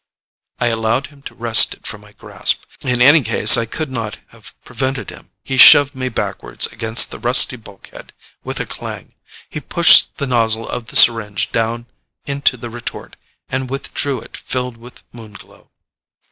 I 0.59 0.69
allowed 0.69 1.07
him 1.13 1.21
to 1.29 1.35
wrest 1.35 1.75
it 1.75 1.85
from 1.85 2.01
my 2.01 2.13
grasp. 2.13 2.63
In 2.83 3.03
any 3.03 3.21
case 3.21 3.55
I 3.55 3.65
could 3.67 3.91
not 3.91 4.17
have 4.29 4.55
prevented 4.65 5.11
him. 5.11 5.29
He 5.43 5.57
shoved 5.57 5.93
me 5.93 6.09
backwards 6.09 6.65
against 6.65 7.11
the 7.11 7.19
rusty 7.19 7.55
bulkhead 7.55 8.11
with 8.43 8.59
a 8.59 8.65
clang. 8.65 9.13
He 9.47 9.59
pushed 9.59 10.17
the 10.17 10.25
nozzle 10.25 10.67
of 10.67 10.87
the 10.87 10.95
syringe 10.95 11.51
down 11.51 11.85
into 12.25 12.57
the 12.57 12.71
retort 12.71 13.15
and 13.47 13.69
withdrew 13.69 14.19
it 14.21 14.35
filled 14.37 14.77
with 14.77 15.03
Moon 15.13 15.33
Glow. 15.33 15.69